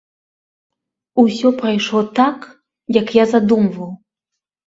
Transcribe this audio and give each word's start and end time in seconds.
Усё 1.23 1.47
прайшло 1.59 2.01
так, 2.19 2.39
як 3.01 3.07
я 3.17 3.23
задумваў. 3.35 3.91